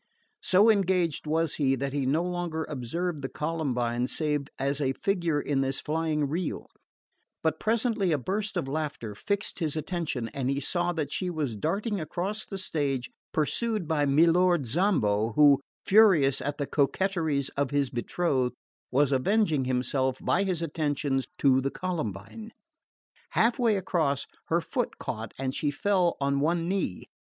So 0.41 0.71
engaged 0.71 1.27
was 1.27 1.53
he 1.61 1.75
that 1.75 1.93
he 1.93 2.07
no 2.07 2.23
longer 2.23 2.63
observed 2.67 3.21
the 3.21 3.29
Columbine 3.29 4.07
save 4.07 4.47
as 4.57 4.81
a 4.81 4.93
figure 4.93 5.39
in 5.39 5.61
this 5.61 5.79
flying 5.79 6.27
reel; 6.27 6.71
but 7.43 7.59
presently 7.59 8.11
a 8.11 8.17
burst 8.17 8.57
of 8.57 8.67
laughter 8.67 9.13
fixed 9.13 9.59
his 9.59 9.75
attention 9.75 10.27
and 10.29 10.49
he 10.49 10.59
saw 10.59 10.91
that 10.93 11.11
she 11.11 11.29
was 11.29 11.55
darting 11.55 12.01
across 12.01 12.47
the 12.47 12.57
stage 12.57 13.11
pursued 13.31 13.87
by 13.87 14.07
Milord 14.07 14.65
Zambo, 14.65 15.33
who, 15.35 15.61
furious 15.85 16.41
at 16.41 16.57
the 16.57 16.65
coquetries 16.65 17.49
of 17.49 17.69
his 17.69 17.91
betrothed, 17.91 18.55
was 18.89 19.11
avenging 19.11 19.65
himself 19.65 20.17
by 20.19 20.41
his 20.45 20.63
attentions 20.63 21.27
to 21.37 21.61
the 21.61 21.69
Columbine. 21.69 22.53
Half 23.33 23.59
way 23.59 23.75
across, 23.77 24.25
her 24.45 24.61
foot 24.61 24.97
caught 24.97 25.31
and 25.37 25.53
she 25.53 25.69
fell 25.69 26.17
on 26.19 26.39
one 26.39 26.67
knee. 26.67 27.05